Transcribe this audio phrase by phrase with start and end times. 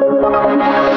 [0.00, 0.91] Música